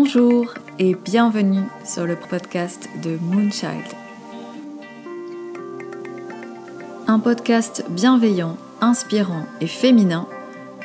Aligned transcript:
Bonjour 0.00 0.54
et 0.78 0.94
bienvenue 0.94 1.64
sur 1.84 2.06
le 2.06 2.14
podcast 2.14 2.88
de 3.02 3.18
Moonchild. 3.20 3.84
Un 7.08 7.18
podcast 7.18 7.84
bienveillant, 7.90 8.56
inspirant 8.80 9.42
et 9.60 9.66
féminin 9.66 10.28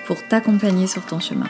pour 0.07 0.17
t'accompagner 0.29 0.87
sur 0.87 1.05
ton 1.05 1.19
chemin. 1.19 1.47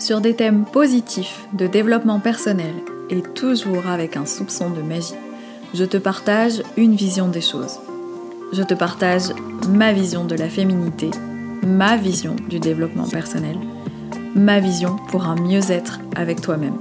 Sur 0.00 0.20
des 0.20 0.34
thèmes 0.34 0.64
positifs 0.64 1.46
de 1.52 1.68
développement 1.68 2.18
personnel 2.18 2.74
et 3.08 3.22
toujours 3.22 3.86
avec 3.86 4.16
un 4.16 4.26
soupçon 4.26 4.70
de 4.70 4.82
magie, 4.82 5.14
je 5.74 5.84
te 5.84 5.96
partage 5.96 6.60
une 6.76 6.96
vision 6.96 7.28
des 7.28 7.40
choses. 7.40 7.78
Je 8.52 8.64
te 8.64 8.74
partage 8.74 9.30
ma 9.68 9.92
vision 9.92 10.24
de 10.24 10.34
la 10.34 10.48
féminité, 10.48 11.08
ma 11.62 11.96
vision 11.96 12.34
du 12.48 12.58
développement 12.58 13.06
personnel 13.06 13.56
ma 14.34 14.60
vision 14.60 14.96
pour 15.08 15.24
un 15.24 15.34
mieux-être 15.34 16.00
avec 16.14 16.40
toi-même. 16.40 16.78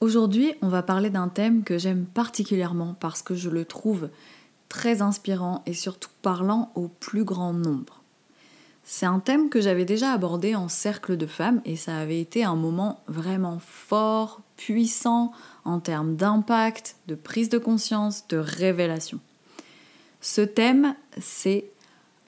Aujourd'hui, 0.00 0.52
on 0.62 0.68
va 0.68 0.82
parler 0.82 1.10
d'un 1.10 1.28
thème 1.28 1.64
que 1.64 1.78
j'aime 1.78 2.04
particulièrement 2.04 2.94
parce 3.00 3.22
que 3.22 3.34
je 3.34 3.50
le 3.50 3.64
trouve 3.64 4.10
très 4.68 5.02
inspirant 5.02 5.62
et 5.66 5.72
surtout 5.72 6.10
parlant 6.22 6.70
au 6.74 6.88
plus 6.88 7.24
grand 7.24 7.52
nombre. 7.52 8.02
C'est 8.84 9.06
un 9.06 9.18
thème 9.18 9.48
que 9.48 9.62
j'avais 9.62 9.86
déjà 9.86 10.12
abordé 10.12 10.54
en 10.54 10.68
cercle 10.68 11.16
de 11.16 11.26
femmes 11.26 11.62
et 11.64 11.76
ça 11.76 11.96
avait 11.96 12.20
été 12.20 12.44
un 12.44 12.54
moment 12.54 13.00
vraiment 13.08 13.58
fort, 13.58 14.42
puissant 14.56 15.32
en 15.64 15.80
termes 15.80 16.16
d'impact, 16.16 16.96
de 17.08 17.14
prise 17.14 17.48
de 17.48 17.58
conscience, 17.58 18.28
de 18.28 18.36
révélation. 18.36 19.20
Ce 20.24 20.40
thème, 20.40 20.94
c'est 21.20 21.66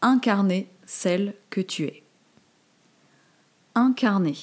incarner 0.02 0.69
celle 0.84 1.34
que 1.48 1.62
tu 1.62 1.84
es. 1.84 2.02
Incarner. 3.75 4.36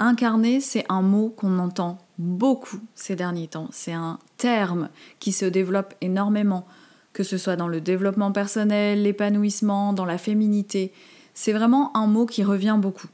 Incarner, 0.00 0.58
c'est 0.58 0.84
un 0.88 1.02
mot 1.02 1.28
qu'on 1.28 1.60
entend 1.60 1.98
beaucoup 2.18 2.80
ces 2.96 3.14
derniers 3.14 3.46
temps. 3.46 3.68
C'est 3.70 3.92
un 3.92 4.18
terme 4.38 4.88
qui 5.20 5.30
se 5.30 5.44
développe 5.44 5.94
énormément, 6.00 6.66
que 7.12 7.22
ce 7.22 7.38
soit 7.38 7.54
dans 7.54 7.68
le 7.68 7.80
développement 7.80 8.32
personnel, 8.32 9.04
l'épanouissement, 9.04 9.92
dans 9.92 10.04
la 10.04 10.18
féminité. 10.18 10.92
C'est 11.34 11.52
vraiment 11.52 11.96
un 11.96 12.08
mot 12.08 12.26
qui 12.26 12.42
revient 12.42 12.76
beaucoup. 12.76 13.08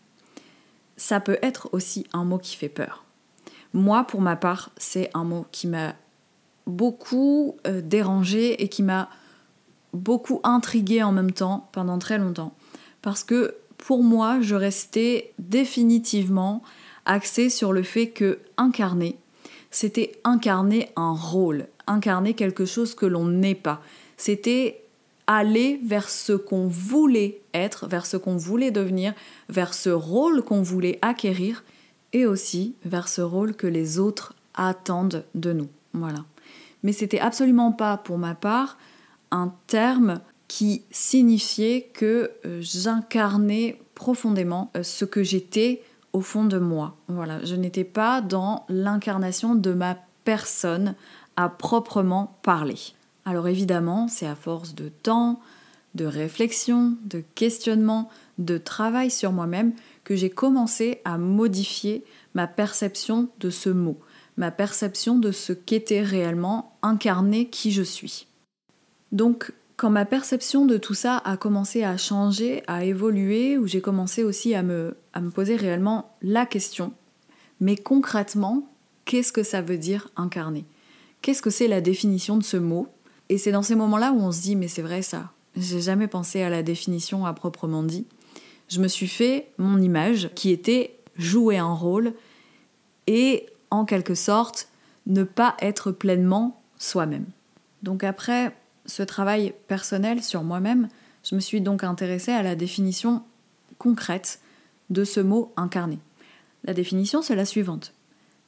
Ça 0.97 1.21
peut 1.21 1.39
être 1.43 1.69
aussi 1.73 2.07
un 2.15 2.25
mot 2.25 2.39
qui 2.39 2.57
fait 2.57 2.71
peur. 2.71 3.05
Moi, 3.75 4.05
pour 4.05 4.23
ma 4.23 4.37
part, 4.37 4.71
c'est 4.79 5.11
un 5.13 5.25
mot 5.25 5.45
qui 5.53 5.67
m'a 5.67 5.93
beaucoup 6.69 7.57
euh, 7.67 7.81
dérangé 7.81 8.63
et 8.63 8.69
qui 8.69 8.85
m'a 8.85 9.09
beaucoup 9.93 10.41
intrigué 10.45 11.03
en 11.03 11.11
même 11.11 11.33
temps 11.33 11.69
pendant 11.73 11.99
très 11.99 12.19
longtemps. 12.19 12.55
Parce 13.03 13.25
que 13.25 13.55
pour 13.79 14.05
moi, 14.05 14.41
je 14.41 14.55
restais 14.55 15.33
définitivement 15.39 16.63
axée 17.07 17.49
sur 17.49 17.73
le 17.73 17.83
fait 17.83 18.09
que 18.11 18.39
incarner, 18.59 19.17
c'était 19.71 20.13
incarner 20.25 20.91
un 20.95 21.13
rôle, 21.13 21.67
incarner 21.87 22.35
quelque 22.35 22.67
chose 22.67 22.95
que 22.95 23.07
l'on 23.07 23.27
n'est 23.27 23.55
pas. 23.55 23.81
C'était 24.17 24.83
aller 25.27 25.81
vers 25.85 26.09
ce 26.09 26.33
qu'on 26.33 26.69
voulait 26.69 27.41
être, 27.55 27.87
vers 27.87 28.07
ce 28.07 28.17
qu'on 28.17 28.37
voulait 28.37 28.71
devenir, 28.71 29.15
vers 29.49 29.75
ce 29.75 29.91
rôle 29.91 30.43
qu'on 30.43 30.63
voulait 30.63 30.99
acquérir 31.03 31.65
et 32.13 32.27
aussi 32.27 32.75
vers 32.85 33.09
ce 33.09 33.21
rôle 33.21 33.55
que 33.55 33.67
les 33.67 33.99
autres 33.99 34.35
attendent 34.55 35.25
de 35.35 35.53
nous. 35.53 35.69
Voilà 35.93 36.25
mais 36.83 36.93
c'était 36.93 37.21
absolument 37.21 37.73
pas 37.73 37.97
pour 37.97 38.19
ma 38.19 38.35
part 38.35 38.79
un 39.31 39.53
terme 39.67 40.21
qui 40.47 40.83
signifiait 40.91 41.91
que 41.93 42.31
euh, 42.47 42.59
j'incarnais 42.61 43.81
profondément 43.95 44.71
euh, 44.77 44.83
ce 44.83 45.05
que 45.05 45.23
j'étais 45.23 45.83
au 46.13 46.21
fond 46.21 46.45
de 46.45 46.59
moi. 46.59 46.97
Voilà, 47.09 47.45
je 47.45 47.55
n'étais 47.55 47.85
pas 47.85 48.23
dans 48.23 48.65
l'incarnation 48.69 49.55
de 49.55 49.73
ma 49.73 49.99
personne 50.25 50.95
à 51.37 51.49
proprement 51.49 52.39
parler. 52.43 52.79
Alors 53.25 53.47
évidemment, 53.47 54.09
c'est 54.09 54.27
à 54.27 54.35
force 54.35 54.75
de 54.75 54.89
temps, 54.89 55.41
de 55.95 56.07
réflexion, 56.07 56.97
de 57.05 57.23
questionnement, 57.35 58.09
de 58.39 58.57
travail 58.57 59.11
sur 59.11 59.33
moi-même 59.33 59.73
que 60.05 60.17
j'ai 60.17 60.31
commencé 60.31 61.01
à 61.05 61.19
modifier 61.19 62.05
ma 62.35 62.47
perception 62.47 63.29
de 63.41 63.51
ce 63.51 63.69
mot 63.69 63.99
ma 64.39 64.51
perception 64.53 65.19
de 65.19 65.33
ce 65.33 65.53
qu'était 65.53 66.01
réellement 66.01 66.79
incarner 66.81 67.49
qui 67.49 67.73
je 67.73 67.83
suis. 67.83 68.29
Donc, 69.11 69.53
quand 69.77 69.91
ma 69.91 70.05
perception 70.05 70.65
de 70.65 70.77
tout 70.77 70.95
ça 70.95 71.19
a 71.25 71.37
commencé 71.37 71.83
à 71.83 71.97
changer, 71.97 72.63
à 72.69 72.85
évoluer, 72.85 73.59
où 73.59 73.67
j'ai 73.67 73.81
commencé 73.81 74.23
aussi 74.23 74.55
à 74.55 74.63
me, 74.63 74.97
poser 75.35 75.57
réellement 75.57 76.15
la 76.23 76.47
question, 76.47 76.93
mais 77.61 77.77
concrètement, 77.77 78.69
qu'est-ce 79.05 79.33
que 79.33 79.43
ça 79.43 79.61
veut 79.61 79.79
dire 79.79 80.09
incarner? 80.17 80.65
Qu'est-ce 81.21 81.43
que 81.43 81.51
c'est 81.51 81.69
la 81.69 81.81
définition 81.81 82.37
de 82.37 82.45
ce 82.45 82.57
mot? 82.57 82.87
Et 83.29 83.39
c'est 83.39 83.53
dans 83.53 83.63
ces 83.63 83.75
moments-là 83.75 84.13
où 84.13 84.21
on 84.21 84.31
se 84.31 84.41
dit, 84.41 84.57
mais 84.57 84.69
c'est 84.69 84.83
vrai 84.83 85.03
ça, 85.03 85.33
j'ai 85.57 85.81
jamais 85.81 86.07
pensé 86.07 86.43
à 86.43 86.49
la 86.49 86.63
définition 86.63 87.27
à 87.27 87.35
proprement 87.35 87.83
dit. 87.83 88.07
Je 88.69 88.81
me 88.81 88.87
suis 88.87 89.09
fait 89.09 89.51
mon 89.59 89.81
image 89.81 90.31
qui 90.37 90.53
était 90.53 90.97
jouer 91.17 91.59
un 91.59 91.73
rôle 91.73 92.13
et 93.09 93.47
en 93.71 93.85
quelque 93.85 94.15
sorte, 94.15 94.69
ne 95.07 95.25
pas 95.25 95.57
être 95.61 95.91
pleinement 95.91 96.61
soi-même. 96.79 97.27
Donc 97.83 98.05
après 98.05 98.55
ce 98.87 99.03
travail 99.03 99.55
personnel 99.67 100.23
sur 100.23 100.43
moi-même, 100.43 100.89
je 101.23 101.35
me 101.35 101.41
suis 101.41 101.61
donc 101.61 101.85
intéressée 101.85 102.33
à 102.33 102.43
la 102.43 102.55
définition 102.55 103.23
concrète 103.79 104.41
de 104.91 105.05
ce 105.05 105.21
mot 105.21 105.53
incarné. 105.57 105.99
La 106.65 106.75
définition, 106.75 107.23
c'est 107.23 107.37
la 107.37 107.45
suivante. 107.45 107.95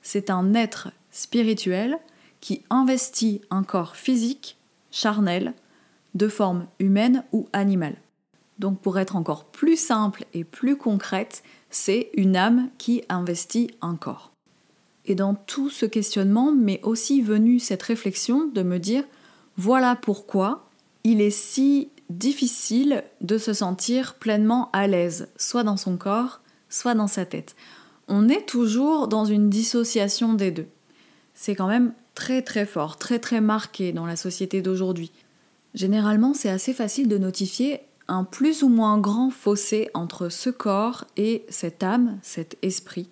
C'est 0.03 0.31
un 0.31 0.54
être 0.54 0.91
spirituel 1.10 1.98
qui 2.41 2.62
investit 2.70 3.42
un 3.50 3.62
corps 3.62 3.97
physique, 3.97 4.56
charnel, 4.91 5.54
de 6.14 6.28
forme 6.28 6.66
humaine 6.78 7.25
ou 7.32 7.48
animale. 7.52 7.97
Donc 8.58 8.81
pour 8.81 8.98
être 8.98 9.16
encore 9.16 9.44
plus 9.44 9.76
simple 9.76 10.25
et 10.34 10.44
plus 10.44 10.76
concrète, 10.76 11.42
c'est 11.70 12.10
une 12.14 12.37
âme 12.37 12.69
qui 12.78 13.02
investit 13.08 13.70
un 13.81 13.97
corps. 13.97 14.32
Et 15.06 15.15
dans 15.15 15.34
tout 15.34 15.71
ce 15.71 15.87
questionnement 15.87 16.53
m'est 16.53 16.83
aussi 16.83 17.22
venue 17.22 17.59
cette 17.59 17.83
réflexion 17.83 18.47
de 18.47 18.62
me 18.62 18.78
dire 18.78 19.05
voilà 19.56 19.97
pourquoi 19.97 20.69
il 21.05 21.21
est 21.21 21.31
si 21.31 21.91
difficile 22.11 23.05
de 23.21 23.38
se 23.38 23.53
sentir 23.53 24.15
pleinement 24.15 24.71
à 24.72 24.87
l'aise, 24.87 25.28
soit 25.37 25.62
dans 25.62 25.77
son 25.77 25.97
corps, 25.97 26.41
soit 26.69 26.94
dans 26.94 27.06
sa 27.06 27.25
tête. 27.25 27.55
On 28.09 28.28
est 28.28 28.47
toujours 28.47 29.09
dans 29.09 29.25
une 29.25 29.49
dissociation 29.49 30.34
des 30.34 30.50
deux. 30.50 30.66
C'est 31.34 31.55
quand 31.55 31.69
même 31.69 31.93
très 32.15 32.43
très 32.43 32.67
fort, 32.67 32.97
très 32.97 33.19
très 33.19 33.41
marqué 33.41 33.93
dans 33.93 34.06
la 34.06 34.17
société 34.17 34.61
d'aujourd'hui. 34.61 35.12
Généralement, 35.75 36.34
c'est 36.34 36.50
assez 36.50 36.75
facile 36.75 37.09
de 37.09 37.19
notifier 37.19 37.81
un 38.09 38.25
plus 38.25 38.65
ou 38.65 38.69
moins 38.69 38.99
grand 38.99 39.31
fossé 39.31 39.88
entre 39.94 40.28
ce 40.28 40.50
corps 40.50 41.05
et 41.17 41.44
cette 41.49 41.82
âme, 41.84 42.19
cet 42.22 42.59
esprit, 42.62 43.09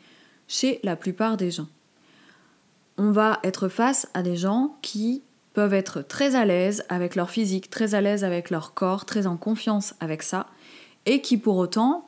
chez 0.49 0.81
la 0.83 0.97
plupart 0.97 1.37
des 1.37 1.53
gens 1.53 1.69
on 2.99 3.11
va 3.11 3.39
être 3.45 3.69
face 3.69 4.09
à 4.13 4.23
des 4.23 4.37
gens 4.37 4.77
qui 4.83 5.23
peuvent 5.55 5.75
être 5.75 6.03
très 6.03 6.35
à 6.35 6.45
l'aise 6.45 6.85
avec 6.89 7.15
leur 7.17 7.31
physique, 7.31 7.71
très 7.71 7.95
à 7.95 8.01
l'aise 8.01 8.25
avec 8.25 8.51
leur 8.51 8.75
corps, 8.75 9.07
très 9.07 9.27
en 9.27 9.37
confiance 9.37 9.95
avec 10.01 10.23
ça, 10.23 10.47
et 11.07 11.23
qui 11.23 11.39
pour 11.39 11.57
autant, 11.57 12.07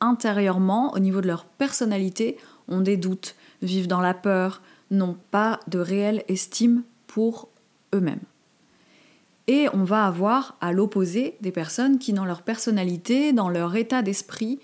intérieurement, 0.00 0.92
au 0.92 0.98
niveau 0.98 1.20
de 1.20 1.26
leur 1.26 1.44
personnalité, 1.44 2.36
ont 2.68 2.80
des 2.80 2.96
doutes, 2.96 3.34
vivent 3.62 3.88
dans 3.88 4.00
la 4.00 4.14
peur, 4.14 4.62
n'ont 4.90 5.16
pas 5.30 5.58
de 5.68 5.78
réelle 5.78 6.22
estime 6.28 6.82
pour 7.06 7.48
eux-mêmes. 7.94 8.20
Et 9.48 9.68
on 9.72 9.84
va 9.84 10.06
avoir 10.06 10.56
à 10.60 10.72
l'opposé 10.72 11.36
des 11.40 11.52
personnes 11.52 11.98
qui, 11.98 12.12
dans 12.12 12.24
leur 12.24 12.42
personnalité, 12.42 13.32
dans 13.32 13.48
leur 13.48 13.76
état 13.76 14.02
d'esprit, 14.02 14.58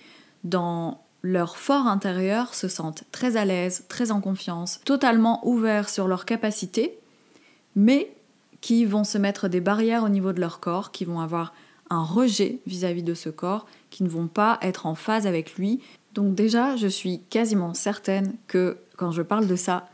dans 0.45 1.01
leur 1.23 1.57
fort 1.57 1.87
intérieur 1.87 2.55
se 2.55 2.69
sentent 2.69 3.05
très 3.13 3.37
à 3.37 3.45
l'aise, 3.45 3.85
très 3.89 4.11
en 4.11 4.21
confiance, 4.21 4.81
totalement 4.85 5.47
ouverts 5.47 5.89
sur 5.89 6.09
leurs 6.09 6.27
capacités, 6.27 6.99
mais 7.77 8.13
qui 8.61 8.85
vont 8.85 9.05
se 9.05 9.19
mettre 9.19 9.49
des 9.49 9.61
barrières 9.61 10.05
au 10.05 10.09
niveau 10.09 10.33
de 10.33 10.41
leur 10.41 10.61
corps, 10.61 10.91
qui 10.91 11.05
vont 11.05 11.21
avoir 11.21 11.55
un 11.91 12.03
rejet 12.03 12.59
vis-à-vis 12.67 13.03
de 13.03 13.15
ce 13.15 13.29
corps, 13.29 13.67
qui 13.91 14.03
ne 14.03 14.09
vont 14.09 14.27
pas 14.27 14.59
être 14.63 14.87
en 14.87 14.95
phase 14.95 15.27
avec 15.27 15.57
lui. 15.57 15.81
Donc 16.15 16.35
déjà, 16.35 16.77
je 16.77 16.87
suis 16.87 17.21
quasiment 17.31 17.75
certaine 17.75 18.35
que 18.49 18.79
quand 18.97 19.13
je 19.13 19.23
parle 19.23 19.47
de 19.47 19.57
ça, 19.57 19.89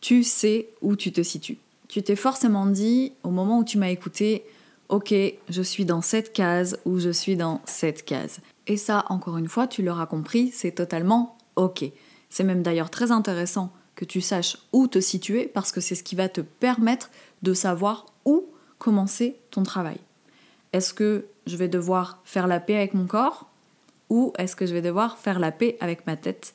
tu 0.00 0.22
sais 0.22 0.68
où 0.80 0.96
tu 0.96 1.12
te 1.12 1.22
situes. 1.22 1.58
Tu 1.88 2.02
t'es 2.02 2.16
forcément 2.16 2.66
dit, 2.66 3.12
au 3.22 3.30
moment 3.30 3.58
où 3.58 3.64
tu 3.64 3.78
m'as 3.78 3.90
écouté, 3.90 4.44
ok, 4.88 5.14
je 5.48 5.62
suis 5.62 5.84
dans 5.84 6.02
cette 6.02 6.32
case 6.32 6.78
ou 6.84 6.98
je 6.98 7.10
suis 7.10 7.36
dans 7.36 7.60
cette 7.64 8.04
case. 8.04 8.40
Et 8.66 8.76
ça, 8.76 9.04
encore 9.08 9.38
une 9.38 9.48
fois, 9.48 9.66
tu 9.66 9.82
l'auras 9.82 10.06
compris, 10.06 10.50
c'est 10.52 10.72
totalement 10.72 11.36
OK. 11.56 11.84
C'est 12.30 12.44
même 12.44 12.62
d'ailleurs 12.62 12.90
très 12.90 13.10
intéressant 13.10 13.72
que 13.94 14.04
tu 14.04 14.20
saches 14.20 14.56
où 14.72 14.86
te 14.86 15.00
situer 15.00 15.46
parce 15.46 15.72
que 15.72 15.80
c'est 15.80 15.94
ce 15.94 16.02
qui 16.02 16.14
va 16.14 16.28
te 16.28 16.40
permettre 16.40 17.10
de 17.42 17.54
savoir 17.54 18.06
où 18.24 18.46
commencer 18.78 19.36
ton 19.50 19.62
travail. 19.62 19.98
Est-ce 20.72 20.94
que 20.94 21.26
je 21.46 21.56
vais 21.56 21.68
devoir 21.68 22.20
faire 22.24 22.46
la 22.46 22.60
paix 22.60 22.76
avec 22.76 22.94
mon 22.94 23.06
corps 23.06 23.50
ou 24.08 24.32
est-ce 24.38 24.56
que 24.56 24.66
je 24.66 24.72
vais 24.72 24.82
devoir 24.82 25.18
faire 25.18 25.38
la 25.38 25.52
paix 25.52 25.76
avec 25.80 26.06
ma 26.06 26.16
tête 26.16 26.54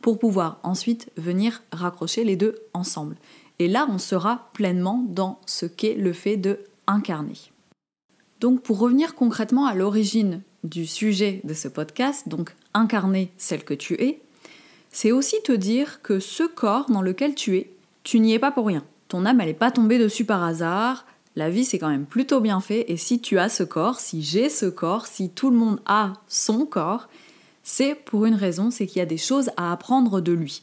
pour 0.00 0.18
pouvoir 0.18 0.60
ensuite 0.62 1.10
venir 1.16 1.62
raccrocher 1.72 2.24
les 2.24 2.36
deux 2.36 2.56
ensemble? 2.72 3.16
Et 3.58 3.68
là, 3.68 3.86
on 3.90 3.98
sera 3.98 4.48
pleinement 4.54 5.04
dans 5.08 5.40
ce 5.46 5.66
qu'est 5.66 5.94
le 5.94 6.12
fait 6.12 6.36
de 6.36 6.60
incarner. 6.86 7.38
Donc 8.40 8.62
pour 8.62 8.78
revenir 8.78 9.14
concrètement 9.14 9.66
à 9.66 9.74
l'origine 9.74 10.42
du 10.64 10.86
sujet 10.86 11.40
de 11.44 11.54
ce 11.54 11.68
podcast, 11.68 12.28
donc 12.28 12.54
incarner 12.74 13.30
celle 13.36 13.64
que 13.64 13.74
tu 13.74 13.94
es, 13.94 14.20
c'est 14.90 15.12
aussi 15.12 15.36
te 15.44 15.52
dire 15.52 16.02
que 16.02 16.18
ce 16.18 16.44
corps 16.44 16.90
dans 16.90 17.02
lequel 17.02 17.34
tu 17.34 17.56
es, 17.56 17.70
tu 18.02 18.20
n'y 18.20 18.34
es 18.34 18.38
pas 18.38 18.50
pour 18.50 18.66
rien. 18.66 18.84
Ton 19.08 19.24
âme, 19.24 19.40
elle 19.40 19.48
n'est 19.48 19.54
pas 19.54 19.70
tombée 19.70 19.98
dessus 19.98 20.24
par 20.24 20.42
hasard, 20.42 21.06
la 21.36 21.50
vie 21.50 21.64
c'est 21.64 21.78
quand 21.78 21.88
même 21.88 22.06
plutôt 22.06 22.40
bien 22.40 22.60
fait, 22.60 22.90
et 22.90 22.96
si 22.96 23.20
tu 23.20 23.38
as 23.38 23.48
ce 23.48 23.62
corps, 23.62 24.00
si 24.00 24.22
j'ai 24.22 24.48
ce 24.48 24.66
corps, 24.66 25.06
si 25.06 25.30
tout 25.30 25.50
le 25.50 25.56
monde 25.56 25.80
a 25.86 26.14
son 26.26 26.66
corps, 26.66 27.08
c'est 27.62 27.94
pour 27.94 28.26
une 28.26 28.34
raison, 28.34 28.70
c'est 28.70 28.86
qu'il 28.86 28.98
y 28.98 29.02
a 29.02 29.06
des 29.06 29.18
choses 29.18 29.50
à 29.56 29.72
apprendre 29.72 30.20
de 30.20 30.32
lui. 30.32 30.62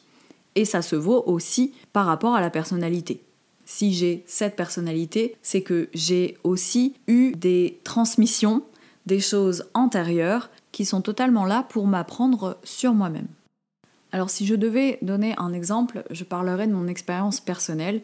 Et 0.55 0.65
ça 0.65 0.81
se 0.81 0.95
vaut 0.95 1.23
aussi 1.27 1.73
par 1.93 2.05
rapport 2.05 2.35
à 2.35 2.41
la 2.41 2.49
personnalité. 2.49 3.21
Si 3.65 3.93
j'ai 3.93 4.23
cette 4.25 4.55
personnalité, 4.55 5.35
c'est 5.41 5.61
que 5.61 5.89
j'ai 5.93 6.37
aussi 6.43 6.95
eu 7.07 7.31
des 7.33 7.79
transmissions, 7.83 8.63
des 9.05 9.19
choses 9.19 9.65
antérieures 9.73 10.49
qui 10.71 10.85
sont 10.85 11.01
totalement 11.01 11.45
là 11.45 11.65
pour 11.69 11.87
m'apprendre 11.87 12.57
sur 12.63 12.93
moi-même. 12.93 13.27
Alors 14.11 14.29
si 14.29 14.45
je 14.45 14.55
devais 14.55 14.97
donner 15.01 15.35
un 15.37 15.53
exemple, 15.53 16.03
je 16.09 16.23
parlerai 16.23 16.67
de 16.67 16.73
mon 16.73 16.87
expérience 16.87 17.39
personnelle 17.39 18.01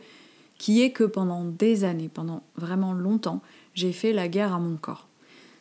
qui 0.58 0.84
est 0.84 0.92
que 0.92 1.04
pendant 1.04 1.44
des 1.44 1.84
années, 1.84 2.10
pendant 2.14 2.44
vraiment 2.56 2.94
longtemps, 2.94 3.42
j'ai 3.74 3.92
fait 3.92 4.14
la 4.14 4.28
guerre 4.28 4.54
à 4.54 4.60
mon 4.60 4.78
corps. 4.78 5.08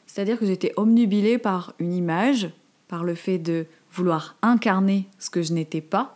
C'est-à-dire 0.06 0.38
que 0.38 0.44
j'étais 0.44 0.72
omnubilée 0.76 1.38
par 1.38 1.72
une 1.78 1.94
image, 1.94 2.50
par 2.88 3.04
le 3.04 3.14
fait 3.14 3.38
de 3.38 3.66
vouloir 3.92 4.36
incarner 4.42 5.08
ce 5.18 5.30
que 5.30 5.40
je 5.40 5.52
n'étais 5.52 5.80
pas, 5.80 6.14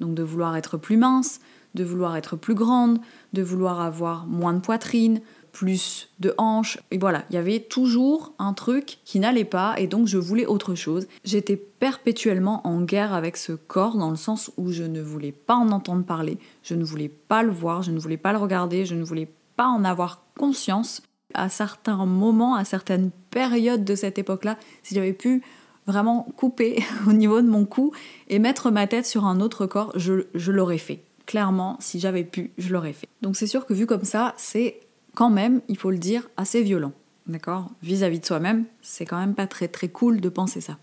donc 0.00 0.14
de 0.14 0.22
vouloir 0.22 0.56
être 0.56 0.76
plus 0.76 0.96
mince, 0.96 1.40
de 1.74 1.84
vouloir 1.84 2.16
être 2.16 2.36
plus 2.36 2.54
grande, 2.54 2.98
de 3.32 3.42
vouloir 3.42 3.80
avoir 3.80 4.26
moins 4.26 4.54
de 4.54 4.60
poitrine, 4.60 5.20
plus 5.54 6.08
de 6.18 6.34
hanches. 6.36 6.78
Et 6.90 6.98
voilà, 6.98 7.24
il 7.30 7.34
y 7.34 7.38
avait 7.38 7.60
toujours 7.60 8.32
un 8.38 8.52
truc 8.52 8.98
qui 9.04 9.20
n'allait 9.20 9.44
pas 9.44 9.76
et 9.78 9.86
donc 9.86 10.08
je 10.08 10.18
voulais 10.18 10.46
autre 10.46 10.74
chose. 10.74 11.06
J'étais 11.24 11.56
perpétuellement 11.56 12.66
en 12.66 12.82
guerre 12.82 13.14
avec 13.14 13.36
ce 13.36 13.52
corps 13.52 13.96
dans 13.96 14.10
le 14.10 14.16
sens 14.16 14.50
où 14.56 14.72
je 14.72 14.82
ne 14.82 15.00
voulais 15.00 15.32
pas 15.32 15.54
en 15.54 15.70
entendre 15.70 16.04
parler, 16.04 16.38
je 16.62 16.74
ne 16.74 16.84
voulais 16.84 17.08
pas 17.08 17.42
le 17.42 17.52
voir, 17.52 17.82
je 17.82 17.92
ne 17.92 17.98
voulais 17.98 18.16
pas 18.16 18.32
le 18.32 18.38
regarder, 18.38 18.84
je 18.84 18.96
ne 18.96 19.04
voulais 19.04 19.28
pas 19.56 19.68
en 19.68 19.84
avoir 19.84 20.22
conscience. 20.36 21.02
À 21.32 21.48
certains 21.48 22.04
moments, 22.04 22.56
à 22.56 22.64
certaines 22.64 23.10
périodes 23.30 23.84
de 23.84 23.94
cette 23.94 24.18
époque-là, 24.18 24.58
si 24.82 24.94
j'avais 24.94 25.12
pu 25.12 25.42
vraiment 25.86 26.26
couper 26.36 26.82
au 27.06 27.12
niveau 27.12 27.40
de 27.40 27.48
mon 27.48 27.64
cou 27.64 27.92
et 28.28 28.40
mettre 28.40 28.70
ma 28.70 28.86
tête 28.86 29.06
sur 29.06 29.24
un 29.24 29.40
autre 29.40 29.66
corps, 29.66 29.92
je, 29.96 30.26
je 30.34 30.52
l'aurais 30.52 30.78
fait. 30.78 31.04
Clairement, 31.26 31.76
si 31.80 32.00
j'avais 32.00 32.24
pu, 32.24 32.50
je 32.58 32.72
l'aurais 32.72 32.92
fait. 32.92 33.08
Donc 33.22 33.36
c'est 33.36 33.46
sûr 33.46 33.66
que 33.66 33.72
vu 33.72 33.86
comme 33.86 34.04
ça, 34.04 34.34
c'est 34.36 34.80
quand 35.14 35.30
même, 35.30 35.60
il 35.68 35.78
faut 35.78 35.90
le 35.90 35.98
dire, 35.98 36.28
assez 36.36 36.62
violent. 36.62 36.92
D'accord? 37.26 37.70
Vis-à-vis 37.82 38.20
de 38.20 38.26
soi-même, 38.26 38.64
c'est 38.82 39.06
quand 39.06 39.18
même 39.18 39.34
pas 39.34 39.46
très 39.46 39.68
très 39.68 39.88
cool 39.88 40.20
de 40.20 40.28
penser 40.28 40.60
ça. 40.60 40.76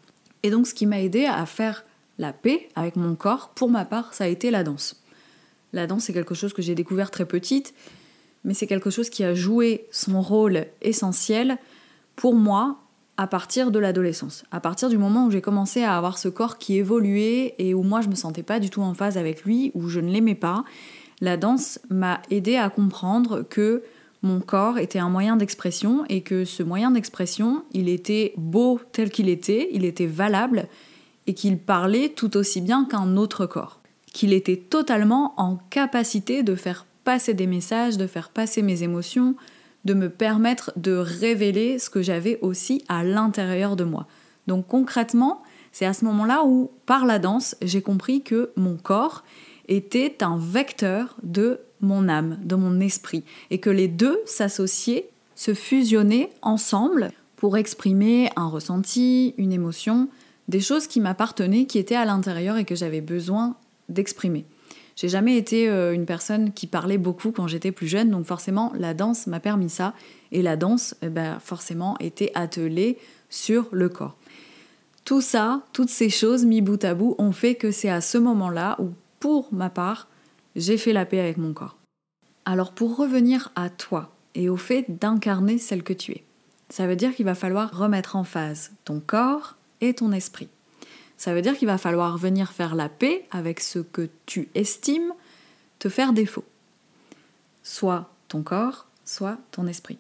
Et 0.44 0.50
donc 0.50 0.66
ce 0.68 0.74
qui 0.74 0.88
m'a 0.88 1.02
aidé 1.02 1.26
à 1.26 1.46
faire 1.46 1.84
la 2.18 2.34
paix 2.34 2.70
avec 2.76 2.96
mon 2.96 3.16
corps, 3.16 3.50
pour 3.50 3.70
ma 3.70 3.86
part, 3.86 4.14
ça 4.14 4.24
a 4.24 4.28
été 4.28 4.50
la 4.50 4.64
danse. 4.64 5.04
La 5.74 5.88
danse, 5.88 6.06
c'est 6.06 6.14
quelque 6.14 6.36
chose 6.36 6.54
que 6.54 6.62
j'ai 6.62 6.76
découvert 6.76 7.12
très 7.12 7.26
petite, 7.26 7.74
mais 8.44 8.54
c'est 8.54 8.68
quelque 8.68 8.90
chose 8.90 9.10
qui 9.10 9.24
a 9.24 9.34
joué 9.34 9.86
son 9.92 10.22
rôle 10.22 10.66
essentiel 10.82 11.58
pour 12.16 12.36
moi 12.36 12.78
à 13.18 13.28
partir 13.28 13.72
de 13.72 13.80
l'adolescence. 13.80 14.44
À 14.52 14.60
partir 14.60 14.90
du 14.90 14.98
moment 14.98 15.28
où 15.28 15.32
j'ai 15.32 15.42
commencé 15.42 15.84
à 15.84 15.96
avoir 15.96 16.18
ce 16.18 16.28
corps 16.28 16.58
qui 16.58 16.78
évoluait 16.78 17.54
et 17.60 17.74
où 17.74 17.84
moi 17.84 18.02
je 18.02 18.10
me 18.10 18.16
sentais 18.16 18.44
pas 18.44 18.60
du 18.60 18.70
tout 18.70 18.82
en 18.82 18.94
phase 18.94 19.18
avec 19.18 19.44
lui, 19.44 19.72
où 19.76 19.90
je 19.90 20.00
ne 20.00 20.12
l'aimais 20.12 20.36
pas, 20.36 20.64
la 21.22 21.38
danse 21.38 21.80
m'a 21.90 22.22
aidé 22.32 22.56
à 22.56 22.70
comprendre 22.70 23.44
que 23.44 23.84
mon 24.24 24.40
corps 24.40 24.78
était 24.78 25.00
un 25.00 25.10
moyen 25.10 25.36
d'expression 25.36 26.06
et 26.08 26.22
que 26.22 26.46
ce 26.46 26.62
moyen 26.62 26.92
d'expression, 26.92 27.64
il 27.74 27.90
était 27.90 28.34
beau 28.38 28.80
tel 28.92 29.10
qu'il 29.10 29.30
était, 29.30 29.70
il 29.72 29.84
était 29.84 30.06
valable 30.06 30.68
et 31.28 31.34
qu'il 31.34 31.58
parlait 31.58 32.10
tout 32.10 32.38
aussi 32.38 32.62
bien 32.62 32.86
qu'un 32.86 33.18
autre 33.18 33.46
corps. 33.46 33.80
Qu'il 34.14 34.34
était 34.34 34.58
totalement 34.58 35.34
en 35.38 35.58
capacité 35.70 36.44
de 36.44 36.56
faire 36.56 36.86
passer 37.04 37.34
des 37.34 37.48
messages, 37.48 37.98
de 37.98 38.08
faire 38.08 38.30
passer 38.30 38.62
mes 38.62 38.84
émotions, 38.84 39.36
de 39.86 39.94
me 39.96 40.10
permettre 40.10 40.72
de 40.76 40.94
révéler 40.94 41.80
ce 41.80 41.90
que 41.90 42.04
j'avais 42.04 42.38
aussi 42.42 42.84
à 42.88 43.04
l'intérieur 43.04 43.76
de 43.76 43.84
moi. 43.84 44.06
Donc 44.46 44.68
concrètement, 44.68 45.42
c'est 45.72 45.86
à 45.86 45.94
ce 45.94 46.06
moment-là 46.06 46.44
où, 46.46 46.70
par 46.86 47.06
la 47.06 47.18
danse, 47.18 47.56
j'ai 47.62 47.82
compris 47.82 48.22
que 48.22 48.52
mon 48.56 48.76
corps 48.76 49.24
était 49.72 50.22
un 50.22 50.38
vecteur 50.38 51.16
de 51.24 51.60
mon 51.80 52.10
âme, 52.10 52.38
de 52.44 52.56
mon 52.56 52.80
esprit, 52.80 53.24
et 53.50 53.60
que 53.60 53.70
les 53.70 53.88
deux 53.88 54.20
s'associaient, 54.26 55.10
se 55.36 55.54
fusionnaient 55.54 56.30
ensemble 56.42 57.12
pour 57.38 57.58
exprimer 57.58 58.30
un 58.36 58.48
ressenti, 58.48 59.34
une 59.38 59.52
émotion, 59.52 60.10
des 60.48 60.60
choses 60.60 60.88
qui 60.88 61.00
m'appartenaient, 61.00 61.66
qui 61.66 61.80
étaient 61.80 61.96
à 61.96 62.06
l'intérieur 62.06 62.58
et 62.58 62.66
que 62.66 62.76
j'avais 62.76 63.02
besoin 63.02 63.56
d'exprimer. 63.90 64.46
J'ai 64.96 65.10
jamais 65.10 65.38
été 65.38 65.70
euh, 65.70 65.94
une 65.94 66.06
personne 66.06 66.52
qui 66.52 66.68
parlait 66.68 66.98
beaucoup 66.98 67.32
quand 67.32 67.48
j'étais 67.48 67.72
plus 67.72 67.88
jeune, 67.88 68.12
donc 68.12 68.26
forcément 68.26 68.72
la 68.78 68.94
danse 68.94 69.26
m'a 69.26 69.40
permis 69.40 69.70
ça, 69.70 69.94
et 70.32 70.42
la 70.42 70.58
danse, 70.58 70.96
eh 71.02 71.10
ben, 71.10 71.40
forcément, 71.40 71.98
était 72.00 72.32
attelée 72.36 72.98
sur 73.30 73.68
le 73.72 73.90
corps. 73.90 74.18
Tout 75.06 75.22
ça, 75.22 75.64
toutes 75.74 75.90
ces 75.90 76.10
choses 76.10 76.46
mis 76.46 76.62
bout 76.62 76.84
à 76.84 76.94
bout, 76.94 77.16
ont 77.18 77.32
fait 77.32 77.56
que 77.56 77.72
c'est 77.72 77.90
à 77.90 78.02
ce 78.02 78.18
moment-là 78.18 78.76
où, 78.80 78.90
pour 79.22 79.54
ma 79.54 79.70
part, 79.70 80.08
j'ai 80.58 80.78
fait 80.78 80.92
la 80.92 81.06
paix 81.06 81.20
avec 81.20 81.38
mon 81.38 81.54
corps. 81.54 81.78
Alors 82.44 82.74
pour 82.74 82.98
revenir 82.98 83.52
à 83.56 83.70
toi 83.70 84.14
et 84.36 84.50
au 84.50 84.58
fait 84.58 84.86
d'incarner 84.90 85.60
celle 85.60 85.84
que 85.84 85.94
tu 85.94 86.12
es, 86.12 86.24
ça 86.70 86.88
veut 86.88 86.96
dire 86.96 87.16
qu'il 87.16 87.26
va 87.26 87.36
falloir 87.36 87.78
remettre 87.78 88.16
en 88.16 88.24
phase 88.24 88.72
ton 88.84 89.00
corps 89.00 89.56
et 89.80 89.94
ton 89.94 90.12
esprit. 90.12 90.50
Ça 91.18 91.36
veut 91.36 91.44
dire 91.44 91.56
qu'il 91.56 91.68
va 91.68 91.78
falloir 91.78 92.18
venir 92.18 92.52
faire 92.52 92.74
la 92.74 92.90
paix 92.90 93.28
avec 93.30 93.60
ce 93.60 93.78
que 93.78 94.10
tu 94.26 94.50
estimes 94.56 95.14
te 95.78 95.88
faire 95.88 96.14
défaut. 96.14 96.46
Soit 97.62 98.10
ton 98.28 98.42
corps, 98.42 98.88
soit 99.06 99.38
ton 99.52 99.68
esprit. 99.68 100.00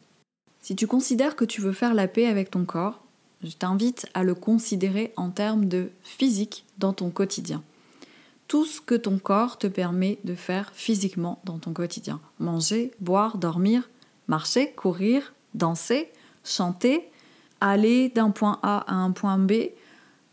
Si 0.61 0.75
tu 0.75 0.87
considères 0.87 1.35
que 1.35 1.45
tu 1.45 1.61
veux 1.61 1.73
faire 1.73 1.93
la 1.93 2.07
paix 2.07 2.25
avec 2.25 2.49
ton 2.49 2.65
corps, 2.65 3.03
je 3.43 3.51
t'invite 3.51 4.07
à 4.15 4.23
le 4.23 4.33
considérer 4.33 5.13
en 5.15 5.29
termes 5.29 5.65
de 5.65 5.91
physique 6.01 6.65
dans 6.79 6.93
ton 6.93 7.11
quotidien 7.11 7.61
tout 8.51 8.65
ce 8.65 8.81
que 8.81 8.95
ton 8.95 9.17
corps 9.17 9.57
te 9.57 9.67
permet 9.67 10.19
de 10.25 10.35
faire 10.35 10.73
physiquement 10.75 11.39
dans 11.45 11.57
ton 11.57 11.71
quotidien. 11.71 12.19
Manger, 12.37 12.91
boire, 12.99 13.37
dormir, 13.37 13.89
marcher, 14.27 14.73
courir, 14.73 15.33
danser, 15.53 16.11
chanter, 16.43 17.09
aller 17.61 18.09
d'un 18.09 18.29
point 18.29 18.59
A 18.61 18.79
à 18.91 18.95
un 18.95 19.11
point 19.11 19.37
B, 19.37 19.53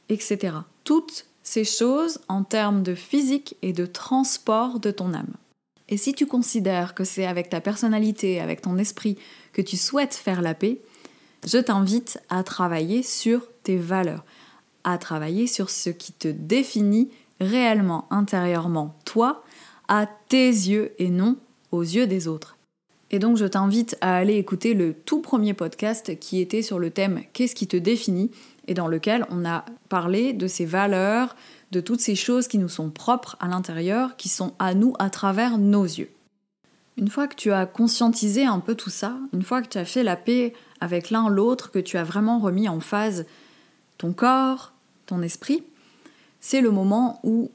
etc. 0.08 0.56
Toutes 0.82 1.26
ces 1.44 1.62
choses 1.62 2.18
en 2.26 2.42
termes 2.42 2.82
de 2.82 2.96
physique 2.96 3.56
et 3.62 3.72
de 3.72 3.86
transport 3.86 4.80
de 4.80 4.90
ton 4.90 5.14
âme. 5.14 5.34
Et 5.88 5.96
si 5.96 6.12
tu 6.12 6.26
considères 6.26 6.96
que 6.96 7.04
c'est 7.04 7.24
avec 7.24 7.48
ta 7.48 7.60
personnalité, 7.60 8.40
avec 8.40 8.62
ton 8.62 8.78
esprit 8.78 9.16
que 9.52 9.62
tu 9.62 9.76
souhaites 9.76 10.14
faire 10.14 10.42
la 10.42 10.54
paix, 10.54 10.80
je 11.46 11.58
t'invite 11.58 12.20
à 12.30 12.42
travailler 12.42 13.04
sur 13.04 13.46
tes 13.62 13.76
valeurs, 13.76 14.24
à 14.82 14.98
travailler 14.98 15.46
sur 15.46 15.70
ce 15.70 15.90
qui 15.90 16.12
te 16.12 16.26
définit 16.26 17.10
réellement 17.40 18.06
intérieurement 18.10 18.94
toi 19.04 19.42
à 19.88 20.06
tes 20.28 20.48
yeux 20.48 20.92
et 20.98 21.10
non 21.10 21.36
aux 21.72 21.82
yeux 21.82 22.06
des 22.06 22.28
autres. 22.28 22.56
Et 23.10 23.18
donc 23.18 23.36
je 23.36 23.46
t'invite 23.46 23.96
à 24.00 24.16
aller 24.16 24.36
écouter 24.36 24.74
le 24.74 24.92
tout 24.92 25.22
premier 25.22 25.54
podcast 25.54 26.18
qui 26.18 26.40
était 26.40 26.62
sur 26.62 26.78
le 26.78 26.90
thème 26.90 27.22
Qu'est-ce 27.32 27.54
qui 27.54 27.66
te 27.66 27.76
définit? 27.76 28.30
et 28.68 28.74
dans 28.74 28.86
lequel 28.86 29.26
on 29.30 29.44
a 29.44 29.64
parlé 29.88 30.32
de 30.34 30.46
ces 30.46 30.66
valeurs, 30.66 31.34
de 31.72 31.80
toutes 31.80 32.00
ces 32.00 32.14
choses 32.14 32.46
qui 32.46 32.58
nous 32.58 32.68
sont 32.68 32.90
propres 32.90 33.36
à 33.40 33.48
l'intérieur, 33.48 34.14
qui 34.16 34.28
sont 34.28 34.52
à 34.58 34.74
nous 34.74 34.94
à 34.98 35.10
travers 35.10 35.58
nos 35.58 35.84
yeux. 35.84 36.10
Une 36.98 37.08
fois 37.08 37.28
que 37.28 37.34
tu 37.34 37.50
as 37.50 37.66
conscientisé 37.66 38.44
un 38.44 38.60
peu 38.60 38.74
tout 38.74 38.90
ça, 38.90 39.16
une 39.32 39.42
fois 39.42 39.62
que 39.62 39.68
tu 39.68 39.78
as 39.78 39.84
fait 39.84 40.02
la 40.02 40.16
paix 40.16 40.52
avec 40.80 41.10
l'un 41.10 41.28
l'autre, 41.28 41.70
que 41.70 41.78
tu 41.78 41.96
as 41.96 42.04
vraiment 42.04 42.38
remis 42.38 42.68
en 42.68 42.80
phase 42.80 43.24
ton 43.96 44.12
corps, 44.12 44.72
ton 45.06 45.22
esprit, 45.22 45.64
c'est 46.40 46.60
le 46.60 46.70
moment 46.70 47.20
où 47.22 47.50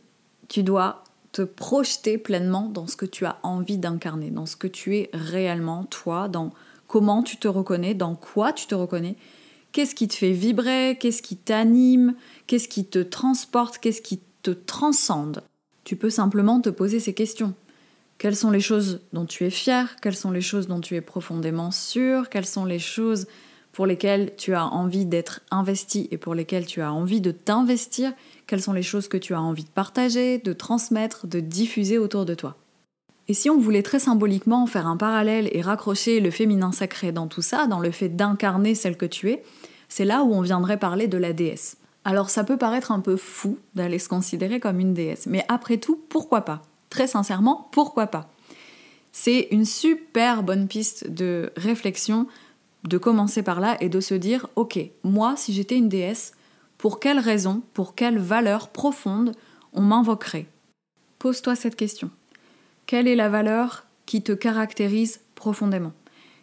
tu 0.48 0.64
dois 0.64 1.04
te 1.32 1.42
projeter 1.42 2.18
pleinement 2.18 2.70
dans 2.70 2.88
ce 2.88 2.96
que 2.96 3.06
tu 3.06 3.26
as 3.26 3.40
envie 3.44 3.78
d'incarner, 3.78 4.30
dans 4.30 4.46
ce 4.46 4.56
que 4.56 4.68
tu 4.68 4.98
es 4.98 5.10
réellement 5.14 5.84
toi, 5.86 6.28
dans 6.28 6.52
comment 6.88 7.24
tu 7.24 7.38
te 7.38 7.48
reconnais, 7.48 7.96
dans 7.96 8.16
quoi 8.16 8.54
tu 8.54 8.68
te 8.68 8.76
reconnais, 8.76 9.16
qu'est-ce 9.72 9.96
qui 9.96 10.08
te 10.08 10.14
fait 10.14 10.32
vibrer, 10.32 10.98
qu'est-ce 11.00 11.24
qui 11.24 11.36
t'anime, 11.36 12.14
qu'est-ce 12.46 12.68
qui 12.68 12.86
te 12.86 13.00
transporte, 13.00 13.80
qu'est-ce 13.80 14.02
qui 14.02 14.20
te 14.44 14.52
transcende? 14.52 15.44
Tu 15.84 15.96
peux 15.96 16.12
simplement 16.12 16.62
te 16.62 16.70
poser 16.70 17.00
ces 17.00 17.14
questions. 17.14 17.54
Quelles 18.20 18.36
sont 18.36 18.52
les 18.52 18.62
choses 18.62 19.02
dont 19.12 19.26
tu 19.26 19.44
es 19.44 19.50
fier? 19.50 19.96
Quelles 20.02 20.16
sont 20.16 20.32
les 20.32 20.42
choses 20.42 20.68
dont 20.68 20.80
tu 20.80 20.96
es 20.96 21.02
profondément 21.02 21.72
sûr? 21.72 22.30
Quelles 22.30 22.46
sont 22.46 22.66
les 22.66 22.80
choses 22.80 23.26
pour 23.74 23.88
lesquelles 23.88 24.36
tu 24.38 24.54
as 24.54 24.68
envie 24.68 25.06
d'être 25.06 25.42
investi 25.50 26.08
et 26.12 26.18
pour 26.18 26.36
lesquelles 26.36 26.68
tu 26.68 26.82
as 26.82 26.94
envie 26.94 27.22
de 27.22 27.32
t'investir, 27.32 28.14
quelles 28.48 28.62
sont 28.62 28.74
les 28.74 28.84
choses 28.84 29.08
que 29.08 29.18
tu 29.18 29.34
as 29.34 29.42
envie 29.42 29.64
de 29.64 29.70
partager, 29.70 30.38
de 30.38 30.54
transmettre, 30.54 31.28
de 31.28 31.40
diffuser 31.40 31.98
autour 31.98 32.26
de 32.26 32.34
toi? 32.34 32.56
Et 33.28 33.34
si 33.34 33.50
on 33.50 33.58
voulait 33.58 33.84
très 33.84 34.00
symboliquement 34.00 34.66
faire 34.66 34.88
un 34.88 34.98
parallèle 34.98 35.50
et 35.54 35.62
raccrocher 35.62 36.20
le 36.20 36.30
féminin 36.30 36.72
sacré 36.72 37.12
dans 37.12 37.28
tout 37.28 37.42
ça, 37.42 37.68
dans 37.68 37.80
le 37.80 37.92
fait 37.92 38.10
d'incarner 38.10 38.76
celle 38.76 38.98
que 38.98 39.06
tu 39.06 39.30
es, 39.32 39.44
c'est 39.88 40.06
là 40.06 40.24
où 40.24 40.34
on 40.34 40.42
viendrait 40.42 40.80
parler 40.80 41.08
de 41.08 41.18
la 41.18 41.32
déesse. 41.32 41.78
Alors 42.06 42.30
ça 42.30 42.44
peut 42.44 42.58
paraître 42.58 42.92
un 42.92 43.00
peu 43.00 43.16
fou 43.16 43.60
d'aller 43.76 44.00
se 44.00 44.10
considérer 44.10 44.60
comme 44.60 44.80
une 44.80 44.94
déesse, 44.94 45.26
mais 45.26 45.46
après 45.48 45.78
tout, 45.78 46.02
pourquoi 46.10 46.42
pas? 46.42 46.62
Très 46.90 47.08
sincèrement, 47.08 47.70
pourquoi 47.72 48.08
pas? 48.08 48.30
C'est 49.14 49.48
une 49.52 49.66
super 49.66 50.44
bonne 50.44 50.68
piste 50.68 51.10
de 51.10 51.54
réflexion 51.56 52.28
de 52.84 52.98
commencer 52.98 53.42
par 53.42 53.62
là 53.62 53.78
et 53.80 53.88
de 53.88 54.02
se 54.02 54.16
dire, 54.16 54.48
ok, 54.58 54.80
moi, 55.04 55.36
si 55.38 55.54
j'étais 55.54 55.78
une 55.78 55.88
déesse, 55.88 56.34
pour 56.84 57.00
quelle 57.00 57.20
raison, 57.20 57.62
pour 57.74 57.96
quelle 57.96 58.20
valeur 58.20 58.68
profonde 58.68 59.32
on 59.72 59.80
m'invoquerait? 59.80 60.48
Pose-toi 61.18 61.56
cette 61.56 61.78
question. 61.78 62.10
Quelle 62.88 63.08
est 63.08 63.16
la 63.16 63.30
valeur 63.30 63.86
qui 64.06 64.22
te 64.22 64.34
caractérise 64.34 65.22
profondément? 65.34 65.94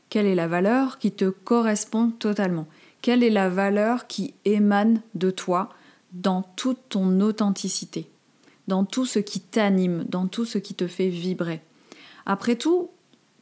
Quelle 0.09 0.25
est 0.25 0.35
la 0.35 0.49
valeur 0.49 0.99
qui 0.99 1.13
te 1.13 1.29
correspond 1.29 2.09
totalement? 2.09 2.67
Quelle 3.03 3.23
est 3.23 3.29
la 3.29 3.51
valeur 3.51 4.07
qui 4.07 4.33
émane 4.47 5.03
de 5.15 5.31
toi 5.31 5.69
dans 6.13 6.41
toute 6.57 6.89
ton 6.89 7.21
authenticité, 7.21 8.09
dans 8.67 8.87
tout 8.87 9.05
ce 9.05 9.19
qui 9.19 9.41
t'anime, 9.41 10.05
dans 10.09 10.27
tout 10.27 10.47
ce 10.47 10.57
qui 10.57 10.73
te 10.73 10.87
fait 10.87 11.11
vibrer? 11.11 11.61
Après 12.25 12.57
tout, 12.57 12.89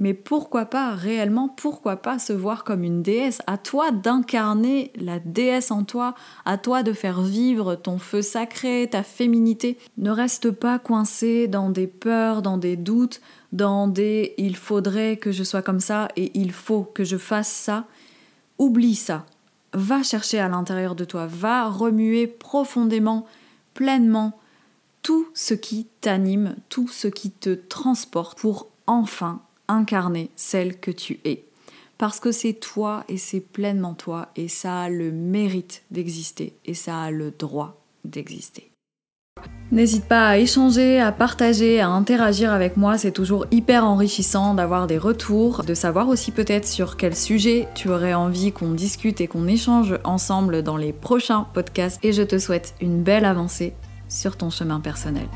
mais 0.01 0.15
pourquoi 0.15 0.67
pas 0.67 0.95
réellement, 0.95 1.49
pourquoi 1.49 1.97
pas 1.97 2.19
se 2.19 2.33
voir 2.33 2.63
comme 2.63 2.85
une 2.85 3.03
déesse 3.03 3.41
À 3.47 3.59
toi 3.59 3.91
d'incarner 3.91 4.93
la 4.95 5.19
déesse 5.19 5.71
en 5.71 5.83
toi, 5.83 6.15
à 6.45 6.57
toi 6.57 6.83
de 6.83 6.93
faire 6.93 7.21
vivre 7.21 7.75
ton 7.75 7.99
feu 7.99 8.23
sacré, 8.23 8.89
ta 8.91 9.03
féminité. 9.03 9.77
Ne 9.97 10.11
reste 10.11 10.53
pas 10.53 10.79
coincé 10.79 11.49
dans 11.49 11.71
des 11.71 11.89
peurs, 11.89 12.43
dans 12.43 12.59
des 12.59 12.77
doutes, 12.77 13.21
dans 13.53 13.89
des 13.89 14.35
il 14.39 14.57
faudrait 14.57 15.17
que 15.17 15.33
je 15.33 15.43
sois 15.43 15.63
comme 15.63 15.81
ça 15.81 16.09
et 16.17 16.31
il 16.39 16.53
faut 16.53 16.83
que 16.83 17.03
je 17.03 17.17
fasse 17.17 17.49
ça. 17.51 17.85
Oublie 18.59 18.95
ça. 18.95 19.27
Va 19.73 20.03
chercher 20.03 20.39
à 20.39 20.49
l'intérieur 20.49 20.95
de 20.95 21.05
toi, 21.05 21.27
va 21.27 21.69
remuer 21.69 22.27
profondément, 22.27 23.27
pleinement 23.75 24.39
tout 25.03 25.29
ce 25.35 25.55
qui 25.55 25.87
t'anime, 26.01 26.57
tout 26.69 26.89
ce 26.89 27.09
qui 27.09 27.31
te 27.31 27.51
transporte 27.51 28.39
pour 28.39 28.69
enfin 28.87 29.43
incarner 29.69 30.31
celle 30.37 30.79
que 30.81 30.91
tu 30.91 31.21
es. 31.25 31.45
Parce 31.99 32.21
que 32.21 32.33
c'est 32.33 32.55
toi 32.55 33.05
et 33.09 33.19
c'est 33.19 33.41
pleinement 33.41 33.95
toi 33.95 34.29
et 34.37 34.49
ça 34.49 34.83
a 34.83 34.89
le 34.89 35.11
mérite 35.11 35.83
d'exister 35.91 36.55
et 36.65 36.75
ça 36.75 37.01
a 37.03 37.11
le 37.11 37.31
droit 37.31 37.81
d'exister. 38.05 38.71
N'hésite 39.71 40.07
pas 40.07 40.29
à 40.29 40.39
échanger, 40.39 40.99
à 40.99 41.13
partager, 41.13 41.81
à 41.81 41.89
interagir 41.89 42.53
avec 42.53 42.79
moi, 42.79 42.97
c'est 42.97 43.13
toujours 43.13 43.47
hyper 43.51 43.85
enrichissant 43.85 44.55
d'avoir 44.55 44.87
des 44.87 44.97
retours, 44.97 45.63
de 45.63 45.75
savoir 45.75 46.09
aussi 46.09 46.33
peut-être 46.33 46.67
sur 46.67 46.97
quel 46.97 47.15
sujet 47.15 47.69
tu 47.75 47.91
aurais 47.91 48.15
envie 48.15 48.51
qu'on 48.51 48.73
discute 48.73 49.21
et 49.21 49.27
qu'on 49.27 49.47
échange 49.47 49.99
ensemble 50.05 50.63
dans 50.63 50.79
les 50.79 50.95
prochains 50.95 51.47
podcasts 51.53 52.03
et 52.03 52.13
je 52.13 52.23
te 52.23 52.39
souhaite 52.39 52.75
une 52.81 53.03
belle 53.03 53.27
avancée 53.27 53.75
sur 54.09 54.39
ton 54.39 54.49
chemin 54.49 54.81
personnel. 54.81 55.27